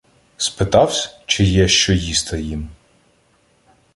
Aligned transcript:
Спитавсь, 0.37 1.15
чи 1.25 1.43
є 1.43 1.67
що 1.67 1.93
їсти 1.93 2.41
їм? 2.41 2.69